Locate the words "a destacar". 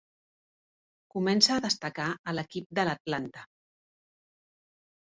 1.57-2.09